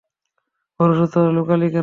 ওর 0.79 0.89
অসুস্থতা 0.89 1.29
লুকালি 1.35 1.65
কেন? 1.65 1.79